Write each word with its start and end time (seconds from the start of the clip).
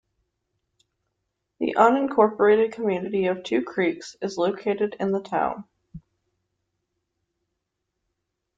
The 1.59 1.75
unincorporated 1.77 2.73
community 2.73 3.27
of 3.27 3.43
Two 3.43 3.61
Creeks 3.61 4.15
is 4.19 4.35
located 4.35 4.95
in 4.99 5.11
the 5.11 5.21
town. 5.21 5.65